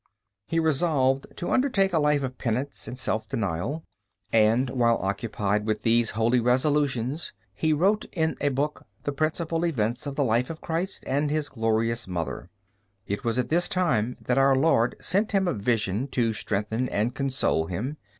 [0.47, 3.83] He resolved to undertake a life of penance and self denial,
[4.33, 10.07] and, while occupied with these holy resolutions, he wrote in a book the principal events
[10.07, 12.49] of the life of Christ and His glorious Mother.
[13.05, 17.13] It was at this time that Our Lord sent him a vision to strengthen and
[17.13, 17.97] console him.